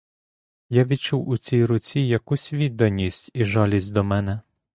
Я 0.69 0.83
відчув 0.85 1.29
у 1.29 1.37
цій 1.37 1.65
руці 1.65 1.99
якусь 1.99 2.53
відданість 2.53 3.31
і 3.33 3.45
жалість 3.45 3.93
до 3.93 4.03
мене. 4.03 4.41